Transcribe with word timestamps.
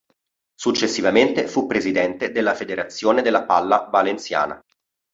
Successivamente 0.55 1.47
fu 1.47 1.67
presidente 1.67 2.31
della 2.31 2.55
Federazione 2.55 3.21
della 3.21 3.45
Palla 3.45 3.87
valenciana. 3.91 4.59